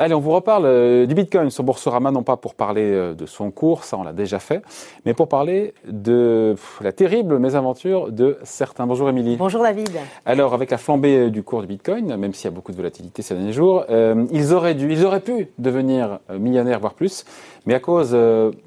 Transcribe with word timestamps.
Allez, 0.00 0.14
on 0.14 0.20
vous 0.20 0.30
reparle 0.30 0.64
euh, 0.64 1.06
du 1.06 1.14
Bitcoin 1.16 1.50
sur 1.50 1.64
Boursorama, 1.64 2.12
non 2.12 2.22
pas 2.22 2.36
pour 2.36 2.54
parler 2.54 2.84
euh, 2.84 3.14
de 3.14 3.26
son 3.26 3.50
cours, 3.50 3.82
ça 3.82 3.98
on 3.98 4.04
l'a 4.04 4.12
déjà 4.12 4.38
fait, 4.38 4.62
mais 5.04 5.12
pour 5.12 5.26
parler 5.26 5.74
de 5.88 6.54
la 6.80 6.92
terrible 6.92 7.40
mésaventure 7.40 8.12
de 8.12 8.38
certains. 8.44 8.86
Bonjour 8.86 9.08
Émilie. 9.08 9.36
Bonjour 9.36 9.60
David. 9.60 9.90
Alors, 10.24 10.54
avec 10.54 10.70
la 10.70 10.78
flambée 10.78 11.16
euh, 11.16 11.30
du 11.30 11.42
cours 11.42 11.62
du 11.62 11.66
Bitcoin, 11.66 12.16
même 12.16 12.32
s'il 12.32 12.44
y 12.44 12.52
a 12.52 12.54
beaucoup 12.54 12.70
de 12.70 12.76
volatilité 12.76 13.22
ces 13.22 13.34
derniers 13.34 13.52
jours, 13.52 13.84
ils 14.30 14.54
auraient 14.54 14.76
dû, 14.76 14.92
ils 14.92 15.04
auraient 15.04 15.20
pu 15.20 15.48
devenir 15.58 16.20
millionnaires, 16.30 16.78
voire 16.78 16.94
plus, 16.94 17.24
mais 17.66 17.74
à 17.74 17.80
cause 17.80 18.16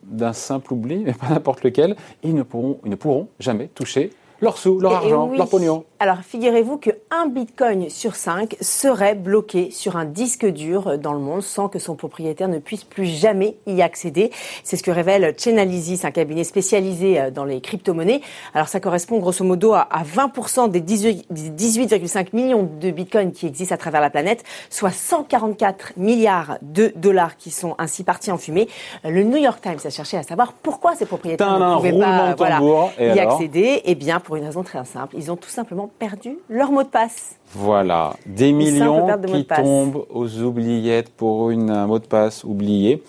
d'un 0.04 0.34
simple 0.34 0.74
oubli, 0.74 0.98
mais 1.06 1.14
pas 1.14 1.30
n'importe 1.30 1.64
lequel, 1.64 1.96
ils 2.24 2.36
ne 2.36 2.44
pourront, 2.44 2.80
ils 2.84 2.92
ne 2.92 2.96
pourront 2.96 3.28
jamais 3.40 3.68
toucher 3.68 4.12
leur 4.42 4.58
sous, 4.58 4.80
leur 4.80 4.94
argent, 4.94 5.32
leur 5.34 5.48
pognon. 5.48 5.86
Alors, 6.04 6.22
figurez-vous 6.24 6.80
qu'un 6.80 7.28
bitcoin 7.28 7.88
sur 7.92 8.16
cinq 8.16 8.56
serait 8.60 9.14
bloqué 9.14 9.70
sur 9.70 9.98
un 9.98 10.06
disque 10.06 10.48
dur 10.48 10.98
dans 10.98 11.14
le 11.14 11.20
monde 11.20 11.44
sans 11.44 11.70
que 11.70 11.78
son 11.78 11.94
propriétaire 11.94 12.48
ne 12.48 12.58
puisse 12.58 12.84
plus 12.84 13.06
jamais 13.06 13.58
y 13.68 13.84
accéder. 13.84 14.32
C'est 14.64 14.78
ce 14.78 14.82
que 14.82 14.90
révèle 14.90 15.36
Chainalysis, 15.38 16.04
un 16.04 16.10
cabinet 16.10 16.44
spécialisé 16.44 17.22
euh, 17.22 17.30
dans 17.30 17.46
les 17.46 17.62
crypto-monnaies. 17.62 18.22
Alors, 18.56 18.68
ça 18.68 18.80
correspond 18.80 19.20
grosso 19.20 19.46
modo 19.46 19.74
à 19.74 19.88
20% 20.04 20.72
des 20.72 20.82
18,5 20.82 22.30
millions 22.34 22.64
de 22.64 22.90
bitcoins 22.90 23.32
qui 23.32 23.46
existent 23.46 23.76
à 23.76 23.78
travers 23.78 24.02
la 24.02 24.10
planète, 24.10 24.44
soit 24.72 24.90
144 24.90 25.94
milliards 25.98 26.58
de 26.64 26.92
dollars 26.96 27.38
qui 27.38 27.52
sont 27.52 27.76
ainsi 27.78 28.04
partis 28.04 28.32
en 28.32 28.40
fumée. 28.40 28.68
Le 29.04 29.22
New 29.22 29.38
York 29.38 29.62
Times 29.62 29.78
a 29.86 29.92
cherché 29.92 30.18
à 30.18 30.24
savoir 30.24 30.54
pourquoi 30.54 30.96
ces 30.96 31.06
propriétaires 31.06 31.60
ne 31.60 31.76
pouvaient 31.76 31.94
pas 32.00 32.34
voilà, 32.36 32.60
y 33.00 33.20
accéder. 33.20 33.84
Eh 33.86 33.94
bien, 33.94 34.20
pour 34.20 34.36
une 34.38 34.46
raison 34.46 34.64
très 34.64 34.84
simple, 34.84 35.16
ils 35.16 35.32
ont 35.32 35.36
tout 35.36 35.52
simplement 35.52 35.91
perdu 36.00 36.38
leur 36.50 36.72
mot 36.72 36.84
de 36.84 36.88
passe. 36.88 37.36
Voilà, 37.54 38.16
des 38.26 38.52
millions 38.52 39.08
qui 39.26 39.46
tombent 39.46 40.06
aux 40.10 40.40
oubliettes 40.40 41.10
pour 41.10 41.52
une, 41.52 41.70
un 41.70 41.88
mot 41.88 42.00
de 42.00 42.06
passe 42.06 42.44
oublié. 42.44 43.04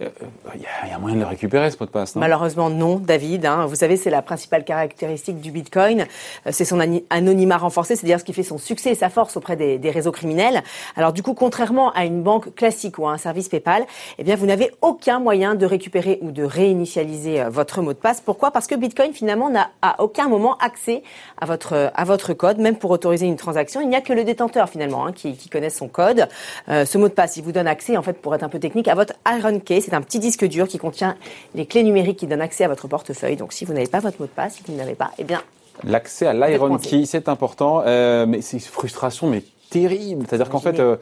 Il 0.00 0.06
euh, 0.06 0.88
y, 0.88 0.92
a 0.92 0.98
moyen 0.98 1.16
de 1.16 1.22
le 1.22 1.26
récupérer, 1.26 1.68
ce 1.72 1.76
mot 1.80 1.86
de 1.86 1.90
passe, 1.90 2.14
non? 2.14 2.20
Malheureusement, 2.20 2.70
non, 2.70 2.96
David. 2.96 3.44
Hein. 3.46 3.66
Vous 3.66 3.74
savez, 3.74 3.96
c'est 3.96 4.10
la 4.10 4.22
principale 4.22 4.64
caractéristique 4.64 5.40
du 5.40 5.50
Bitcoin. 5.50 6.02
Euh, 6.46 6.50
c'est 6.52 6.64
son 6.64 6.78
anonymat 7.10 7.56
renforcé, 7.56 7.96
c'est-à-dire 7.96 8.20
ce 8.20 8.24
qui 8.24 8.32
fait 8.32 8.44
son 8.44 8.58
succès 8.58 8.90
et 8.90 8.94
sa 8.94 9.08
force 9.08 9.36
auprès 9.36 9.56
des, 9.56 9.90
réseaux 9.90 10.12
criminels. 10.12 10.62
Alors 10.96 11.12
du 11.12 11.22
coup, 11.22 11.34
contrairement 11.34 11.90
à 11.92 12.04
une 12.04 12.22
banque 12.22 12.54
classique 12.54 12.98
ou 12.98 13.08
à 13.08 13.12
un 13.12 13.18
service 13.18 13.48
PayPal, 13.48 13.86
eh 14.18 14.22
bien, 14.22 14.36
vous 14.36 14.46
n'avez 14.46 14.70
aucun 14.82 15.18
moyen 15.18 15.56
de 15.56 15.66
récupérer 15.66 16.18
ou 16.22 16.30
de 16.30 16.44
réinitialiser 16.44 17.40
euh, 17.40 17.48
votre 17.48 17.82
mot 17.82 17.92
de 17.92 17.98
passe. 17.98 18.20
Pourquoi? 18.20 18.52
Parce 18.52 18.68
que 18.68 18.76
Bitcoin, 18.76 19.12
finalement, 19.12 19.50
n'a 19.50 19.70
à 19.82 20.00
aucun 20.00 20.28
moment 20.28 20.58
accès 20.58 21.02
à 21.40 21.46
votre, 21.46 21.90
à 21.92 22.04
votre 22.04 22.34
code, 22.34 22.58
même 22.58 22.76
pour 22.76 22.92
autoriser 22.92 23.26
une 23.26 23.36
transaction. 23.36 23.80
Il 23.80 23.88
n'y 23.88 23.96
a 23.96 24.00
que 24.00 24.12
le 24.12 24.22
détenteur, 24.22 24.68
finalement, 24.68 25.06
hein, 25.06 25.12
qui, 25.12 25.36
qui 25.36 25.48
connaît 25.48 25.70
son 25.70 25.88
code. 25.88 26.28
ce 26.68 26.98
mot 26.98 27.08
de 27.08 27.14
passe, 27.14 27.36
il 27.36 27.42
vous 27.42 27.52
donne 27.52 27.66
accès, 27.66 27.96
en 27.96 28.02
fait, 28.02 28.12
pour 28.12 28.34
être 28.34 28.44
un 28.44 28.48
peu 28.48 28.60
technique, 28.60 28.86
à 28.86 28.94
votre 28.94 29.14
Iron 29.26 29.58
Key, 29.58 29.80
c'est 29.88 29.94
un 29.94 30.02
petit 30.02 30.18
disque 30.18 30.44
dur 30.44 30.68
qui 30.68 30.78
contient 30.78 31.16
les 31.54 31.66
clés 31.66 31.82
numériques 31.82 32.18
qui 32.18 32.26
donnent 32.26 32.42
accès 32.42 32.64
à 32.64 32.68
votre 32.68 32.88
portefeuille. 32.88 33.36
Donc 33.36 33.52
si 33.52 33.64
vous 33.64 33.72
n'avez 33.72 33.86
pas 33.86 34.00
votre 34.00 34.20
mot 34.20 34.26
de 34.26 34.32
passe, 34.32 34.54
si 34.54 34.62
vous 34.66 34.72
ne 34.72 34.78
l'avez 34.78 34.94
pas, 34.94 35.10
eh 35.18 35.24
bien... 35.24 35.42
L'accès 35.84 36.26
à 36.26 36.32
l'Iron 36.34 36.76
Key, 36.76 37.04
c'est 37.06 37.28
important, 37.28 37.82
euh, 37.86 38.26
mais 38.26 38.40
c'est 38.42 38.56
une 38.56 38.62
frustration 38.62 39.28
mais 39.28 39.44
terrible. 39.70 40.26
C'est-à-dire 40.28 40.48
qu'en 40.48 40.58
fait, 40.58 40.80
euh, 40.80 40.96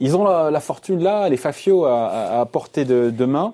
ils 0.00 0.16
ont 0.16 0.24
la, 0.24 0.60
fortune 0.60 1.02
là, 1.02 1.28
les 1.28 1.36
fafios 1.36 1.84
à, 1.84 2.40
à 2.40 2.46
portée 2.46 2.84
de, 2.84 3.10
de 3.10 3.24
main. 3.26 3.52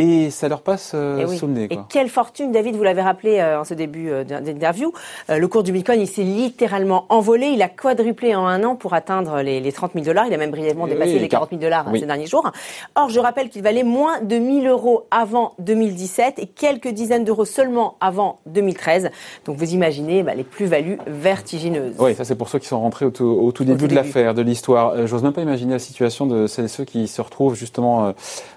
Et 0.00 0.30
ça 0.30 0.46
leur 0.46 0.62
passe 0.62 0.92
euh, 0.94 1.26
eh 1.28 1.36
sous 1.36 1.48
le 1.48 1.54
nez. 1.54 1.66
Et 1.70 1.78
quelle 1.88 2.08
fortune, 2.08 2.52
David, 2.52 2.76
vous 2.76 2.84
l'avez 2.84 3.02
rappelé 3.02 3.40
euh, 3.40 3.58
en 3.58 3.64
ce 3.64 3.74
début 3.74 4.10
euh, 4.10 4.22
d'interview. 4.22 4.92
le 5.28 5.48
cours 5.48 5.64
du 5.64 5.72
Bitcoin, 5.72 6.00
il 6.00 6.06
s'est 6.06 6.22
littéralement 6.22 7.06
envolé. 7.08 7.48
Il 7.48 7.62
a 7.62 7.68
quadruplé 7.68 8.36
en 8.36 8.46
un 8.46 8.62
an 8.62 8.76
pour 8.76 8.94
atteindre 8.94 9.40
les, 9.42 9.58
les 9.58 9.72
30 9.72 9.94
000 9.94 10.04
dollars. 10.06 10.26
Il 10.28 10.34
a 10.34 10.36
même 10.36 10.52
brièvement 10.52 10.86
eh 10.86 10.90
dépassé 10.90 11.18
les 11.18 11.26
40 11.26 11.50
000 11.50 11.60
dollars 11.60 11.86
ces 11.94 12.06
derniers 12.06 12.28
jours. 12.28 12.48
Or, 12.94 13.08
je 13.08 13.18
rappelle 13.18 13.48
qu'il 13.48 13.62
valait 13.64 13.82
moins 13.82 14.20
de 14.20 14.36
1000 14.36 14.68
euros 14.68 15.08
avant 15.10 15.54
2017 15.58 16.38
et 16.38 16.46
quelques 16.46 16.90
dizaines 16.90 17.24
d'euros 17.24 17.44
seulement 17.44 17.96
avant 18.00 18.38
2013. 18.46 19.10
Donc, 19.46 19.56
vous 19.56 19.74
imaginez 19.74 20.22
bah, 20.22 20.36
les 20.36 20.44
plus-values 20.44 20.98
vertigineuses. 21.08 21.94
Oui, 21.98 22.14
ça 22.14 22.24
c'est 22.24 22.36
pour 22.36 22.48
ceux 22.48 22.60
qui 22.60 22.68
sont 22.68 22.80
rentrés 22.80 23.04
au 23.04 23.10
tout, 23.10 23.64
début 23.64 23.88
de 23.88 23.96
l'affaire, 23.96 24.34
de 24.34 24.42
l'histoire. 24.42 25.08
J'ose 25.08 25.24
même 25.24 25.32
pas 25.32 25.42
imaginer 25.42 25.72
la 25.72 25.80
situation 25.80 26.26
de 26.26 26.46
celles 26.46 26.66
et 26.66 26.68
ceux 26.68 26.84
qui 26.84 27.08
se 27.08 27.20
retrouvent 27.20 27.56
justement. 27.56 28.12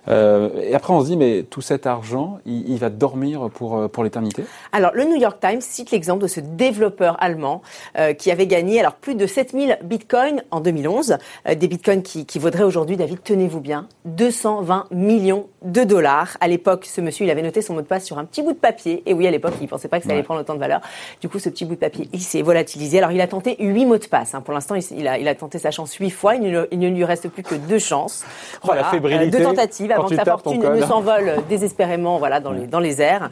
et 0.07 0.75
après, 0.75 0.93
on 0.93 1.01
se 1.01 1.07
dit, 1.07 1.17
mais 1.17 1.30
tout 1.49 1.61
cet 1.61 1.87
argent, 1.87 2.39
il, 2.45 2.77
va 2.77 2.89
dormir 2.89 3.49
pour, 3.53 3.77
euh, 3.77 3.87
pour 3.87 4.03
l'éternité? 4.03 4.43
Alors, 4.71 4.91
le 4.93 5.05
New 5.05 5.15
York 5.15 5.39
Times 5.39 5.61
cite 5.61 5.91
l'exemple 5.91 6.21
de 6.21 6.27
ce 6.27 6.39
développeur 6.39 7.17
allemand 7.19 7.61
euh, 7.97 8.13
qui 8.13 8.31
avait 8.31 8.47
gagné 8.47 8.79
alors 8.79 8.93
plus 8.93 9.15
de 9.15 9.25
7000 9.25 9.79
bitcoins 9.83 10.43
en 10.51 10.59
2011. 10.59 11.17
Euh, 11.47 11.55
des 11.55 11.67
bitcoins 11.67 12.01
qui, 12.01 12.25
qui 12.25 12.39
vaudraient 12.39 12.63
aujourd'hui, 12.63 12.97
David, 12.97 13.23
tenez-vous 13.23 13.61
bien, 13.61 13.87
220 14.05 14.87
millions 14.91 15.47
de 15.63 15.83
dollars. 15.83 16.37
À 16.41 16.47
l'époque, 16.47 16.85
ce 16.85 17.01
monsieur, 17.01 17.25
il 17.25 17.31
avait 17.31 17.41
noté 17.41 17.61
son 17.61 17.73
mot 17.73 17.81
de 17.81 17.87
passe 17.87 18.05
sur 18.05 18.17
un 18.17 18.25
petit 18.25 18.41
bout 18.41 18.53
de 18.53 18.57
papier. 18.57 19.03
Et 19.05 19.13
oui, 19.13 19.27
à 19.27 19.31
l'époque, 19.31 19.53
il 19.59 19.63
ne 19.63 19.69
pensait 19.69 19.87
pas 19.87 19.99
que 19.99 20.05
ça 20.05 20.13
allait 20.13 20.23
prendre 20.23 20.41
autant 20.41 20.55
de 20.55 20.59
valeur. 20.59 20.81
Du 21.21 21.29
coup, 21.29 21.39
ce 21.39 21.49
petit 21.49 21.65
bout 21.65 21.75
de 21.75 21.79
papier, 21.79 22.09
il 22.13 22.21
s'est 22.21 22.41
volatilisé. 22.41 22.97
Alors, 22.97 23.11
il 23.11 23.21
a 23.21 23.27
tenté 23.27 23.55
huit 23.59 23.85
mots 23.85 23.97
de 23.97 24.05
passe. 24.05 24.33
Hein. 24.33 24.41
Pour 24.41 24.53
l'instant, 24.53 24.75
il, 24.75 25.07
a, 25.07 25.17
il 25.17 25.27
a 25.27 25.35
tenté 25.35 25.59
sa 25.59 25.71
chance 25.71 25.93
huit 25.95 26.09
fois. 26.09 26.35
Il 26.35 26.41
ne, 26.41 26.65
il 26.71 26.79
ne 26.79 26.89
lui 26.89 27.05
reste 27.05 27.29
plus 27.29 27.43
que 27.43 27.55
deux 27.55 27.79
chances. 27.79 28.23
Oh, 28.55 28.59
voilà. 28.63 28.81
la 28.81 28.87
fébrilité. 28.89 29.37
deux 29.37 29.43
tentatives 29.43 29.91
avant 29.91 30.07
que 30.07 30.15
sa 30.15 30.25
fortune 30.25 30.61
ne 30.61 30.81
s'envole 30.81 31.10
désespérément 31.49 32.17
voilà, 32.17 32.39
dans, 32.39 32.51
les, 32.51 32.67
dans 32.67 32.79
les 32.79 33.01
airs. 33.01 33.29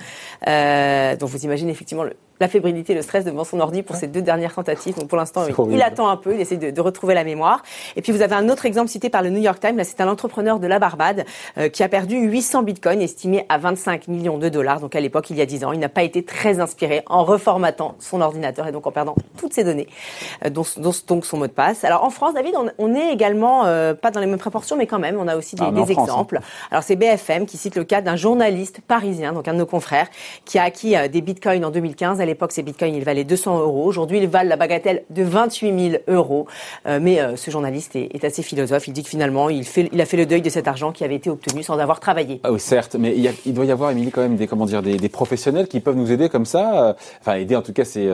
Euh, 0.48 1.16
donc 1.16 1.30
vous 1.30 1.46
imaginez 1.46 1.72
effectivement 1.72 2.04
le, 2.04 2.16
la 2.40 2.48
fébrilité, 2.48 2.94
le 2.94 3.02
stress 3.02 3.26
devant 3.26 3.44
son 3.44 3.60
ordi 3.60 3.84
pour 3.84 3.96
ces 3.96 4.08
deux 4.08 4.22
dernières 4.22 4.54
tentatives. 4.54 4.98
Donc 4.98 5.08
pour 5.08 5.18
l'instant, 5.18 5.44
il, 5.70 5.82
attend 5.82 6.10
un 6.10 6.18
peu, 6.18 6.34
il 6.34 6.42
essaie 6.42 6.58
de, 6.58 6.82
retrouver 6.82 7.14
la 7.14 7.24
mémoire. 7.24 7.62
Et 7.96 8.02
puis 8.02 8.12
vous 8.12 8.22
avez 8.22 8.36
un 8.36 8.48
autre 8.48 8.66
exemple 8.66 8.88
cité 8.90 9.10
par 9.10 9.22
le 9.22 9.30
New 9.30 9.42
York 9.42 9.60
Times. 9.60 9.76
Là, 9.76 9.84
c'est 9.84 10.00
un 10.02 10.08
entrepreneur 10.08 10.60
de 10.60 10.68
la 10.68 10.80
Barbade 10.80 11.26
euh, 11.58 11.68
qui 11.68 11.84
a 11.84 11.90
perdu 11.90 12.18
800 12.18 12.64
bitcoins 12.64 13.02
estimés 13.02 13.46
à 13.50 13.58
25 13.58 14.08
millions 14.08 14.38
de 14.38 14.48
dollars. 14.48 14.80
Donc 14.80 14.96
à 14.96 15.02
l'époque, 15.02 15.30
il 15.30 15.38
y 15.38 15.42
a 15.42 15.46
10 15.46 15.66
ans, 15.66 15.72
il 15.74 15.80
n'a 15.80 15.90
pas 15.90 16.04
été 16.04 16.24
très 16.24 16.60
inspiré 16.60 17.04
en 17.08 17.26
reformatant 17.26 17.96
son 18.00 18.22
ordinateur 18.22 18.68
et 18.68 18.72
donc 18.72 18.88
en 18.88 18.92
perdant 18.92 19.16
toutes 19.38 19.54
ses 19.54 19.66
données, 19.66 19.88
euh, 20.46 20.50
dont, 20.50 20.64
donc 21.08 21.26
son 21.26 21.38
mot 21.38 21.48
de 21.48 21.52
passe. 21.52 21.84
Alors 21.84 22.04
en 22.04 22.10
France, 22.10 22.34
David, 22.34 22.56
on, 22.78 22.96
est 22.96 23.12
également 23.12 23.66
euh, 23.66 23.94
pas 23.94 24.12
dans 24.12 24.22
les 24.22 24.26
mêmes 24.26 24.40
proportions, 24.40 24.78
mais 24.78 24.88
quand 24.88 25.00
même, 25.00 25.18
on 25.20 25.28
a 25.28 25.36
aussi 25.36 25.56
des, 25.56 25.64
ah, 25.68 25.72
des 25.72 25.82
hein. 25.82 25.86
exemples. 25.86 26.40
Alors 26.72 26.84
c'est 26.84 26.96
BFM 26.96 27.46
qui 27.46 27.58
cite 27.58 27.76
le 27.76 27.84
cas 27.84 28.02
d'un 28.02 28.16
journaliste 28.16 28.80
parisien, 28.88 29.34
donc 29.34 29.48
un 29.48 29.54
de 29.54 29.60
nos 29.60 29.66
confrères, 29.66 30.08
qui 30.46 30.58
a 30.58 30.64
acquis 30.64 30.96
des 31.10 31.22
bitcoins 31.22 31.66
en 31.66 31.72
2015 31.72 32.22
l'époque, 32.30 32.52
ces 32.52 32.64
bitcoins, 32.64 32.96
ils 32.96 33.04
valaient 33.04 33.24
200 33.24 33.60
euros. 33.60 33.86
Aujourd'hui, 33.86 34.20
ils 34.20 34.28
valent 34.28 34.50
la 34.50 34.56
bagatelle 34.56 35.04
de 35.10 35.24
28 35.24 35.90
000 35.92 36.04
euros. 36.08 36.48
Euh, 36.86 37.00
mais 37.02 37.20
euh, 37.20 37.36
ce 37.36 37.52
journaliste 37.52 37.96
est, 37.96 38.24
assez 38.24 38.44
philosophe. 38.44 38.88
Il 38.88 38.94
dit 38.94 39.04
que 39.04 39.10
finalement, 39.10 39.50
il, 39.50 39.64
fait, 39.64 39.90
il 39.92 40.00
a 40.02 40.06
fait 40.06 40.18
le 40.18 40.26
deuil 40.26 40.42
de 40.42 40.50
cet 40.50 40.68
argent 40.68 40.92
qui 40.92 41.04
avait 41.04 41.16
été 41.16 41.30
obtenu 41.30 41.64
sans 41.64 41.78
avoir 41.78 42.00
travaillé. 42.00 42.40
Ah 42.44 42.52
oui, 42.52 42.60
certes. 42.60 42.96
Mais 42.98 43.16
il, 43.46 43.54
doit 43.54 43.66
y 43.66 43.72
avoir, 43.72 43.92
Émilie, 43.92 44.12
quand 44.12 44.22
même 44.22 44.36
des, 44.36 44.48
comment 44.48 44.66
dire, 44.66 44.82
des, 44.82 45.10
professionnels 45.10 45.68
qui 45.68 45.80
peuvent 45.80 45.96
nous 45.96 46.12
aider 46.12 46.30
comme 46.30 46.46
ça. 46.46 46.90
Euh, 46.90 46.94
enfin, 47.22 47.36
aider, 47.36 47.56
en 47.56 47.62
tout 47.62 47.74
cas, 47.74 47.86
c'est... 47.86 48.08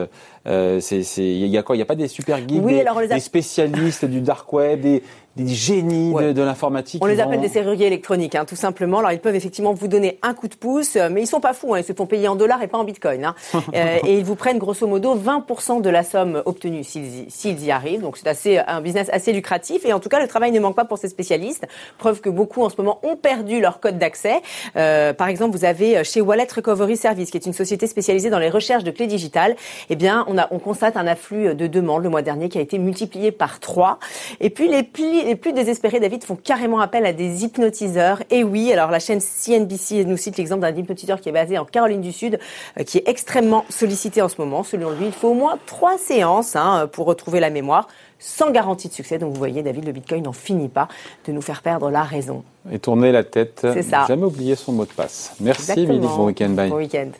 il 0.46 1.46
y 1.46 1.58
a 1.58 1.62
quoi? 1.62 1.76
Il 1.76 1.78
n'y 1.78 1.82
a 1.82 1.86
pas 1.86 1.94
des 1.94 2.08
super 2.08 2.38
geeks, 2.38 2.64
des, 2.64 3.20
spécialistes 3.20 4.04
du 4.04 4.20
dark 4.20 4.52
web, 4.52 4.80
des, 4.80 5.02
des 5.36 5.54
génies 5.54 6.14
de, 6.14 6.42
l'informatique. 6.42 7.02
On 7.02 7.06
les 7.06 7.20
appelle 7.20 7.40
des 7.40 7.48
serruriers 7.48 7.86
électroniques, 7.86 8.34
hein, 8.34 8.44
tout 8.44 8.56
simplement. 8.56 8.98
Alors 8.98 9.12
ils 9.12 9.20
peuvent 9.20 9.34
effectivement 9.34 9.74
vous 9.74 9.88
donner 9.88 10.18
un 10.22 10.34
coup 10.34 10.48
de 10.48 10.54
pouce, 10.54 10.96
euh, 10.96 11.08
mais 11.10 11.22
ils 11.22 11.26
sont 11.26 11.40
pas 11.40 11.52
fous. 11.52 11.74
Hein, 11.74 11.80
ils 11.80 11.84
se 11.84 11.92
font 11.92 12.06
payer 12.06 12.28
en 12.28 12.36
dollars 12.36 12.62
et 12.62 12.68
pas 12.68 12.78
en 12.78 12.84
bitcoin. 12.84 13.24
Hein. 13.24 13.34
euh, 13.74 13.98
et 14.04 14.18
ils 14.18 14.24
vous 14.24 14.34
prennent 14.34 14.58
grosso 14.58 14.86
modo 14.86 15.16
20% 15.16 15.82
de 15.82 15.90
la 15.90 16.02
somme 16.02 16.42
obtenue 16.46 16.84
s'ils 16.84 17.64
y, 17.64 17.70
arrivent. 17.70 18.00
Donc 18.00 18.16
c'est 18.16 18.28
assez 18.28 18.58
un 18.58 18.80
business 18.80 19.08
assez 19.12 19.32
lucratif. 19.32 19.84
Et 19.84 19.92
en 19.92 20.00
tout 20.00 20.08
cas, 20.08 20.20
le 20.20 20.28
travail 20.28 20.52
ne 20.52 20.60
manque 20.60 20.76
pas 20.76 20.84
pour 20.84 20.98
ces 20.98 21.08
spécialistes. 21.08 21.66
Preuve 21.98 22.20
que 22.20 22.30
beaucoup 22.30 22.62
en 22.62 22.70
ce 22.70 22.76
moment 22.78 23.00
ont 23.02 23.16
perdu 23.16 23.60
leur 23.60 23.80
code 23.80 23.98
d'accès. 23.98 24.40
Euh, 24.76 25.12
par 25.12 25.28
exemple, 25.28 25.56
vous 25.56 25.64
avez 25.64 25.98
euh, 25.98 26.04
chez 26.04 26.20
Wallet 26.20 26.46
Recovery 26.54 26.96
Service, 26.96 27.30
qui 27.30 27.36
est 27.36 27.46
une 27.46 27.52
société 27.52 27.86
spécialisée 27.86 28.30
dans 28.30 28.38
les 28.38 28.50
recherches 28.50 28.84
de 28.84 28.90
clés 28.90 29.06
digitales. 29.06 29.56
Eh 29.90 29.96
bien, 29.96 30.24
on, 30.28 30.38
a, 30.38 30.48
on 30.50 30.58
constate 30.58 30.96
un 30.96 31.06
afflux 31.06 31.54
de 31.54 31.66
demandes 31.66 32.02
le 32.02 32.08
mois 32.08 32.22
dernier 32.22 32.48
qui 32.48 32.58
a 32.58 32.60
été 32.60 32.78
multiplié 32.78 33.32
par 33.32 33.60
3. 33.60 33.98
Et 34.40 34.50
puis 34.50 34.68
les 34.68 34.82
plis 34.82 35.25
les 35.26 35.36
plus 35.36 35.52
désespérés, 35.52 36.00
David, 36.00 36.24
font 36.24 36.36
carrément 36.36 36.80
appel 36.80 37.04
à 37.04 37.12
des 37.12 37.44
hypnotiseurs. 37.44 38.22
Et 38.30 38.44
oui, 38.44 38.72
alors 38.72 38.90
la 38.90 39.00
chaîne 39.00 39.20
CNBC 39.20 40.04
nous 40.04 40.16
cite 40.16 40.36
l'exemple 40.36 40.62
d'un 40.62 40.74
hypnotiseur 40.74 41.20
qui 41.20 41.28
est 41.28 41.32
basé 41.32 41.58
en 41.58 41.64
Caroline 41.64 42.00
du 42.00 42.12
Sud, 42.12 42.38
euh, 42.78 42.84
qui 42.84 42.98
est 42.98 43.08
extrêmement 43.08 43.64
sollicité 43.68 44.22
en 44.22 44.28
ce 44.28 44.40
moment. 44.40 44.62
Selon 44.62 44.90
lui, 44.90 45.06
il 45.06 45.12
faut 45.12 45.28
au 45.28 45.34
moins 45.34 45.58
trois 45.66 45.98
séances 45.98 46.56
hein, 46.56 46.88
pour 46.92 47.06
retrouver 47.06 47.40
la 47.40 47.50
mémoire, 47.50 47.88
sans 48.18 48.50
garantie 48.50 48.88
de 48.88 48.92
succès. 48.92 49.18
Donc 49.18 49.32
vous 49.32 49.38
voyez, 49.38 49.62
David, 49.62 49.84
le 49.84 49.92
Bitcoin 49.92 50.22
n'en 50.22 50.32
finit 50.32 50.68
pas 50.68 50.88
de 51.26 51.32
nous 51.32 51.42
faire 51.42 51.60
perdre 51.62 51.90
la 51.90 52.04
raison. 52.04 52.44
Et 52.70 52.78
tourner 52.78 53.12
la 53.12 53.24
tête, 53.24 53.66
jamais 54.08 54.24
oublier 54.24 54.54
son 54.54 54.72
mot 54.72 54.84
de 54.84 54.92
passe. 54.92 55.34
Merci, 55.40 55.86
Midi. 55.86 56.06
Bon 56.06 56.26
week-end. 56.26 56.50
Bye. 56.50 56.70
Bon 56.70 56.76
week-end. 56.76 57.10